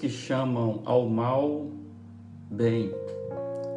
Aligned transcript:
Que 0.00 0.08
chamam 0.08 0.80
ao 0.86 1.06
mal 1.06 1.66
bem 2.50 2.90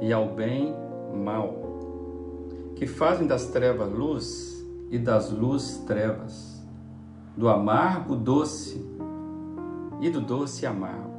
e 0.00 0.12
ao 0.12 0.32
bem 0.32 0.72
mal, 1.12 2.72
que 2.76 2.86
fazem 2.86 3.26
das 3.26 3.46
trevas 3.48 3.92
luz 3.92 4.64
e 4.88 5.00
das 5.00 5.32
luz 5.32 5.82
trevas, 5.84 6.64
do 7.36 7.48
amargo 7.48 8.14
doce 8.14 8.88
e 10.00 10.08
do 10.10 10.20
doce 10.20 10.64
amargo. 10.64 11.10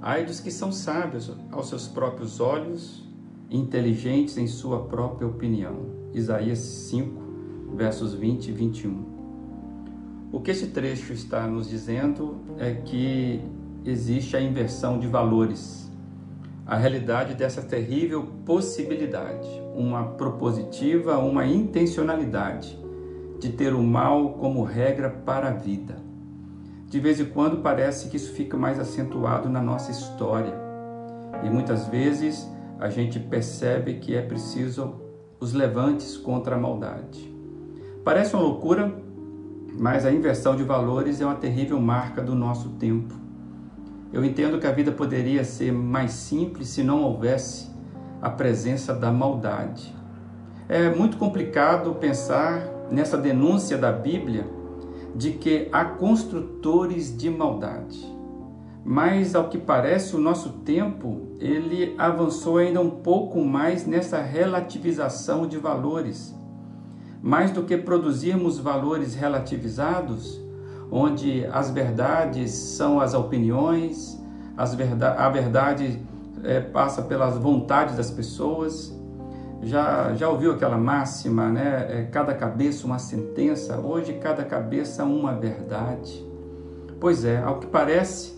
Ai 0.00 0.24
dos 0.24 0.40
que 0.40 0.50
são 0.50 0.72
sábios 0.72 1.30
aos 1.52 1.68
seus 1.68 1.86
próprios 1.86 2.40
olhos, 2.40 3.06
inteligentes 3.50 4.38
em 4.38 4.46
sua 4.46 4.84
própria 4.84 5.28
opinião. 5.28 5.90
Isaías 6.14 6.60
5, 6.60 7.74
versos 7.74 8.14
20 8.14 8.48
e 8.48 8.52
21. 8.52 9.16
O 10.32 10.40
que 10.40 10.52
esse 10.52 10.68
trecho 10.68 11.12
está 11.12 11.46
nos 11.46 11.68
dizendo 11.68 12.36
é 12.58 12.72
que 12.72 13.42
existe 13.90 14.36
a 14.36 14.40
inversão 14.40 14.98
de 14.98 15.06
valores, 15.06 15.90
a 16.66 16.76
realidade 16.76 17.34
dessa 17.34 17.62
terrível 17.62 18.26
possibilidade, 18.44 19.48
uma 19.74 20.04
propositiva, 20.04 21.18
uma 21.18 21.46
intencionalidade 21.46 22.78
de 23.38 23.50
ter 23.50 23.72
o 23.72 23.82
mal 23.82 24.30
como 24.34 24.64
regra 24.64 25.10
para 25.10 25.48
a 25.48 25.52
vida. 25.52 25.96
De 26.88 26.98
vez 26.98 27.20
em 27.20 27.26
quando 27.26 27.62
parece 27.62 28.08
que 28.08 28.16
isso 28.16 28.32
fica 28.32 28.56
mais 28.56 28.78
acentuado 28.78 29.48
na 29.48 29.60
nossa 29.60 29.90
história 29.90 30.54
e 31.44 31.50
muitas 31.50 31.86
vezes 31.86 32.50
a 32.78 32.88
gente 32.88 33.18
percebe 33.18 33.94
que 33.94 34.14
é 34.14 34.22
preciso 34.22 34.94
os 35.38 35.52
levantes 35.52 36.16
contra 36.16 36.56
a 36.56 36.58
maldade. 36.58 37.32
Parece 38.04 38.34
uma 38.34 38.42
loucura, 38.42 38.94
mas 39.78 40.06
a 40.06 40.12
inversão 40.12 40.56
de 40.56 40.62
valores 40.62 41.20
é 41.20 41.26
uma 41.26 41.34
terrível 41.34 41.80
marca 41.80 42.22
do 42.22 42.34
nosso 42.34 42.70
tempo. 42.70 43.25
Eu 44.12 44.24
entendo 44.24 44.58
que 44.58 44.66
a 44.66 44.72
vida 44.72 44.92
poderia 44.92 45.44
ser 45.44 45.72
mais 45.72 46.12
simples 46.12 46.68
se 46.68 46.82
não 46.82 47.02
houvesse 47.02 47.68
a 48.22 48.30
presença 48.30 48.94
da 48.94 49.12
maldade. 49.12 49.94
É 50.68 50.88
muito 50.88 51.16
complicado 51.16 51.94
pensar 51.94 52.62
nessa 52.90 53.16
denúncia 53.18 53.76
da 53.76 53.92
Bíblia 53.92 54.46
de 55.14 55.32
que 55.32 55.68
há 55.72 55.84
construtores 55.84 57.16
de 57.16 57.30
maldade. 57.30 58.14
Mas 58.84 59.34
ao 59.34 59.48
que 59.48 59.58
parece 59.58 60.14
o 60.14 60.20
nosso 60.20 60.50
tempo, 60.64 61.32
ele 61.40 61.94
avançou 61.98 62.58
ainda 62.58 62.80
um 62.80 62.90
pouco 62.90 63.40
mais 63.40 63.86
nessa 63.86 64.22
relativização 64.22 65.46
de 65.46 65.58
valores 65.58 66.36
mais 67.26 67.50
do 67.50 67.64
que 67.64 67.76
produzirmos 67.76 68.56
valores 68.56 69.16
relativizados, 69.16 70.40
onde 70.90 71.46
as 71.46 71.70
verdades 71.70 72.52
são 72.52 73.00
as 73.00 73.14
opiniões, 73.14 74.20
as 74.56 74.74
verdade, 74.74 75.18
a 75.18 75.28
verdade 75.28 76.02
é, 76.44 76.60
passa 76.60 77.02
pelas 77.02 77.36
vontades 77.36 77.96
das 77.96 78.10
pessoas. 78.10 78.94
Já, 79.62 80.14
já 80.14 80.28
ouviu 80.28 80.52
aquela 80.52 80.76
máxima, 80.76 81.48
né? 81.48 81.86
É, 81.88 82.02
cada 82.04 82.34
cabeça 82.34 82.86
uma 82.86 82.98
sentença, 82.98 83.78
hoje 83.78 84.12
cada 84.14 84.44
cabeça 84.44 85.04
uma 85.04 85.34
verdade. 85.34 86.24
Pois 87.00 87.24
é, 87.24 87.42
ao 87.42 87.58
que 87.58 87.66
parece, 87.66 88.36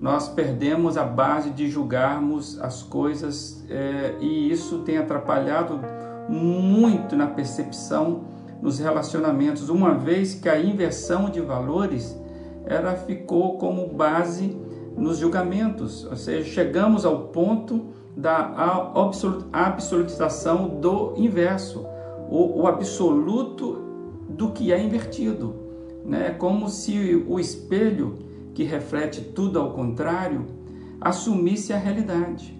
nós 0.00 0.28
perdemos 0.28 0.96
a 0.96 1.04
base 1.04 1.50
de 1.50 1.68
julgarmos 1.68 2.58
as 2.60 2.82
coisas 2.82 3.64
é, 3.68 4.14
e 4.20 4.50
isso 4.50 4.78
tem 4.78 4.98
atrapalhado 4.98 5.80
muito 6.28 7.16
na 7.16 7.26
percepção 7.26 8.22
nos 8.60 8.78
relacionamentos, 8.78 9.68
uma 9.68 9.94
vez 9.94 10.34
que 10.34 10.48
a 10.48 10.60
inversão 10.60 11.30
de 11.30 11.40
valores 11.40 12.18
ela 12.66 12.94
ficou 12.94 13.58
como 13.58 13.86
base 13.88 14.56
nos 14.96 15.18
julgamentos, 15.18 16.04
ou 16.04 16.16
seja, 16.16 16.44
chegamos 16.44 17.04
ao 17.04 17.28
ponto 17.28 17.86
da 18.16 18.92
absolutização 19.52 20.68
do 20.68 21.14
inverso, 21.16 21.86
o, 22.28 22.60
o 22.62 22.66
absoluto 22.66 23.82
do 24.28 24.50
que 24.50 24.72
é 24.72 24.82
invertido, 24.82 25.54
né? 26.04 26.30
Como 26.30 26.68
se 26.68 27.24
o 27.26 27.40
espelho 27.40 28.18
que 28.54 28.62
reflete 28.62 29.20
tudo 29.20 29.58
ao 29.58 29.72
contrário 29.72 30.46
assumisse 31.00 31.72
a 31.72 31.78
realidade. 31.78 32.58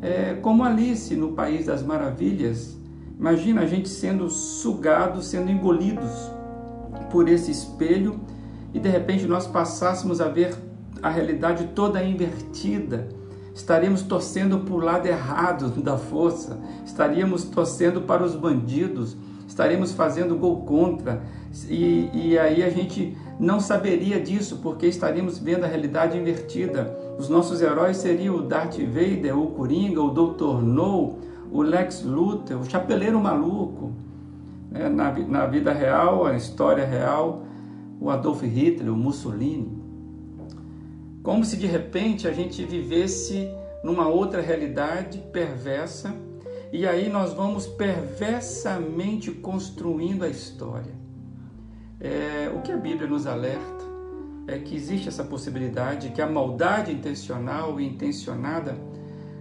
É 0.00 0.34
como 0.34 0.64
Alice 0.64 1.14
no 1.14 1.32
País 1.32 1.66
das 1.66 1.82
Maravilhas, 1.82 2.76
Imagina 3.18 3.62
a 3.62 3.66
gente 3.66 3.88
sendo 3.88 4.28
sugado, 4.28 5.22
sendo 5.22 5.50
engolidos 5.50 6.10
por 7.10 7.28
esse 7.28 7.50
espelho 7.50 8.20
e 8.74 8.78
de 8.78 8.88
repente 8.88 9.26
nós 9.26 9.46
passássemos 9.46 10.20
a 10.20 10.28
ver 10.28 10.54
a 11.02 11.08
realidade 11.08 11.70
toda 11.74 12.02
invertida. 12.02 13.08
Estaríamos 13.54 14.02
torcendo 14.02 14.58
para 14.58 14.74
o 14.74 14.78
lado 14.78 15.06
errado 15.06 15.70
da 15.80 15.96
força, 15.96 16.58
estaríamos 16.84 17.44
torcendo 17.44 18.02
para 18.02 18.22
os 18.22 18.36
bandidos, 18.36 19.16
estaríamos 19.48 19.92
fazendo 19.92 20.36
gol 20.36 20.62
contra, 20.64 21.22
e, 21.70 22.10
e 22.12 22.38
aí 22.38 22.62
a 22.62 22.68
gente 22.68 23.16
não 23.40 23.60
saberia 23.60 24.20
disso, 24.20 24.60
porque 24.62 24.86
estaríamos 24.86 25.38
vendo 25.38 25.64
a 25.64 25.68
realidade 25.68 26.18
invertida. 26.18 26.94
Os 27.18 27.30
nossos 27.30 27.62
heróis 27.62 27.96
seriam 27.96 28.36
o 28.36 28.42
Darth 28.42 28.76
Vader, 28.78 29.38
o 29.38 29.46
Coringa, 29.52 30.02
o 30.02 30.10
Dr. 30.10 30.62
No, 30.62 31.16
o 31.56 31.62
Lex 31.62 32.02
Luthor, 32.02 32.60
o 32.60 32.64
chapeleiro 32.68 33.18
maluco. 33.18 33.92
Né? 34.70 34.88
Na, 34.88 35.10
na 35.12 35.46
vida 35.46 35.72
real, 35.72 36.26
a 36.26 36.36
história 36.36 36.84
real, 36.84 37.44
o 37.98 38.10
Adolf 38.10 38.42
Hitler, 38.42 38.92
o 38.92 38.96
Mussolini. 38.96 39.82
Como 41.22 41.44
se 41.44 41.56
de 41.56 41.66
repente 41.66 42.28
a 42.28 42.32
gente 42.32 42.62
vivesse 42.64 43.50
numa 43.82 44.06
outra 44.06 44.40
realidade 44.42 45.18
perversa 45.32 46.14
e 46.72 46.86
aí 46.86 47.08
nós 47.08 47.32
vamos 47.32 47.66
perversamente 47.66 49.30
construindo 49.30 50.24
a 50.24 50.28
história. 50.28 50.94
É, 51.98 52.52
o 52.54 52.60
que 52.60 52.70
a 52.70 52.76
Bíblia 52.76 53.08
nos 53.08 53.26
alerta 53.26 53.84
é 54.46 54.58
que 54.58 54.76
existe 54.76 55.08
essa 55.08 55.24
possibilidade 55.24 56.10
que 56.10 56.20
a 56.20 56.26
maldade 56.26 56.92
intencional 56.92 57.80
e 57.80 57.86
intencionada 57.86 58.76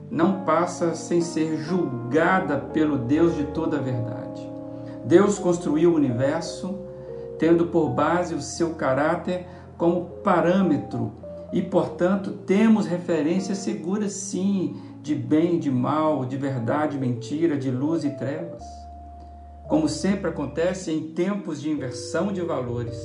não 0.09 0.45
passa 0.45 0.95
sem 0.95 1.21
ser 1.21 1.57
julgada 1.57 2.57
pelo 2.57 2.97
Deus 2.97 3.35
de 3.35 3.45
toda 3.45 3.77
a 3.77 3.81
verdade. 3.81 4.47
Deus 5.05 5.37
construiu 5.37 5.91
o 5.91 5.95
universo 5.95 6.79
tendo 7.37 7.67
por 7.67 7.89
base 7.89 8.33
o 8.33 8.41
seu 8.41 8.71
caráter 8.75 9.45
como 9.77 10.05
parâmetro 10.23 11.11
e, 11.51 11.61
portanto, 11.61 12.31
temos 12.31 12.85
referências 12.85 13.59
seguras 13.59 14.13
sim 14.13 14.75
de 15.01 15.13
bem 15.13 15.55
e 15.55 15.59
de 15.59 15.69
mal, 15.69 16.25
de 16.25 16.37
verdade 16.37 16.97
e 16.97 16.99
mentira, 16.99 17.57
de 17.57 17.69
luz 17.69 18.03
e 18.03 18.11
trevas. 18.11 18.63
Como 19.67 19.89
sempre 19.89 20.29
acontece 20.29 20.91
em 20.91 21.09
tempos 21.09 21.61
de 21.61 21.69
inversão 21.69 22.31
de 22.31 22.41
valores, 22.41 22.97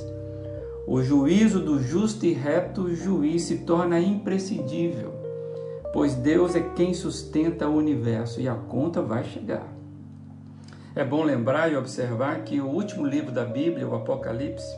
o 0.87 1.03
juízo 1.03 1.60
do 1.60 1.83
justo 1.83 2.25
e 2.25 2.33
reto 2.33 2.94
juiz 2.94 3.43
se 3.43 3.59
torna 3.59 4.00
imprescindível 4.00 5.19
pois 5.93 6.15
Deus 6.15 6.55
é 6.55 6.61
quem 6.61 6.95
sustenta 6.95 7.69
o 7.69 7.77
universo 7.77 8.41
e 8.41 8.49
a 8.49 8.55
conta 8.55 9.03
vai 9.03 9.25
chegar. 9.25 9.67
É 10.95 11.05
bom 11.05 11.23
lembrar 11.23 11.71
e 11.73 11.77
observar 11.77 12.43
que 12.43 12.61
o 12.61 12.67
último 12.67 13.06
livro 13.06 13.31
da 13.31 13.45
Bíblia, 13.45 13.87
o 13.87 13.95
Apocalipse, 13.95 14.77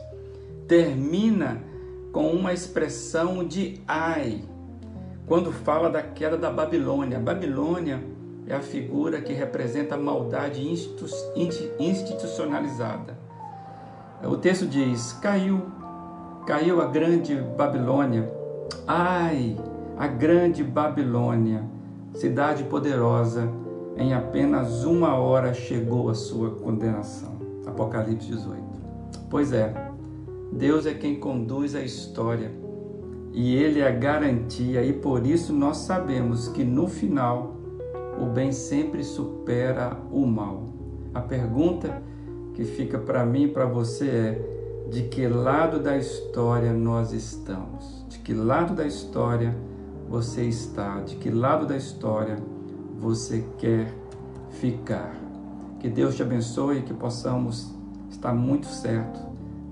termina 0.67 1.61
com 2.11 2.27
uma 2.31 2.53
expressão 2.53 3.43
de 3.43 3.81
ai, 3.87 4.43
quando 5.25 5.51
fala 5.51 5.89
da 5.89 6.01
queda 6.01 6.37
da 6.37 6.51
Babilônia. 6.51 7.17
Babilônia 7.19 8.03
é 8.47 8.53
a 8.53 8.61
figura 8.61 9.21
que 9.21 9.33
representa 9.33 9.95
a 9.95 9.97
maldade 9.97 10.61
institucionalizada. 11.79 13.17
O 14.23 14.37
texto 14.37 14.67
diz: 14.67 15.13
caiu, 15.13 15.61
caiu 16.45 16.81
a 16.81 16.85
grande 16.85 17.35
Babilônia. 17.35 18.31
Ai, 18.87 19.57
a 19.97 20.07
grande 20.07 20.63
Babilônia, 20.63 21.63
cidade 22.13 22.63
poderosa, 22.63 23.49
em 23.95 24.13
apenas 24.13 24.83
uma 24.83 25.15
hora 25.15 25.53
chegou 25.53 26.09
a 26.09 26.15
sua 26.15 26.51
condenação. 26.51 27.33
Apocalipse 27.65 28.27
18. 28.27 28.61
Pois 29.29 29.53
é, 29.53 29.73
Deus 30.51 30.85
é 30.85 30.93
quem 30.93 31.19
conduz 31.19 31.75
a 31.75 31.81
história 31.81 32.51
e 33.31 33.55
Ele 33.55 33.79
é 33.79 33.87
a 33.87 33.91
garantia, 33.91 34.83
e 34.83 34.93
por 34.93 35.25
isso 35.25 35.51
nós 35.53 35.77
sabemos 35.77 36.47
que 36.47 36.63
no 36.63 36.87
final 36.87 37.55
o 38.21 38.25
bem 38.25 38.51
sempre 38.51 39.03
supera 39.03 39.97
o 40.11 40.25
mal. 40.25 40.65
A 41.13 41.19
pergunta 41.19 42.01
que 42.53 42.63
fica 42.63 42.99
para 42.99 43.25
mim 43.25 43.45
e 43.45 43.47
para 43.47 43.65
você 43.65 44.07
é: 44.07 44.87
de 44.91 45.03
que 45.03 45.27
lado 45.27 45.79
da 45.79 45.97
história 45.97 46.71
nós 46.71 47.11
estamos? 47.11 48.05
De 48.07 48.19
que 48.19 48.33
lado 48.33 48.75
da 48.75 48.85
história 48.85 49.55
você 50.09 50.43
está, 50.43 51.01
de 51.01 51.15
que 51.15 51.29
lado 51.29 51.65
da 51.65 51.75
história 51.75 52.37
você 52.99 53.43
quer 53.57 53.93
ficar. 54.51 55.15
Que 55.79 55.89
Deus 55.89 56.15
te 56.15 56.21
abençoe 56.21 56.79
e 56.79 56.81
que 56.83 56.93
possamos 56.93 57.73
estar 58.09 58.33
muito 58.33 58.67
certo 58.67 59.19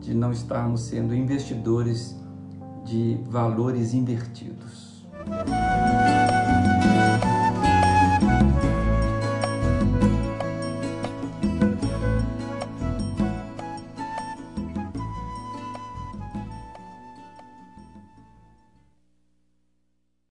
de 0.02 0.14
não 0.14 0.32
estarmos 0.32 0.82
sendo 0.82 1.16
investidores 1.16 2.16
de 2.84 3.20
valores 3.30 3.94
invertidos. 3.94 5.06